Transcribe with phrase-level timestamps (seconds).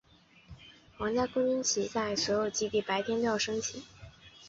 [0.97, 3.83] 皇家空军旗在所有基地白天都要升起。